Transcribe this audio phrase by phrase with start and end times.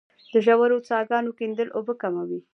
[0.31, 2.39] د ژورو څاګانو کیندل اوبه کموي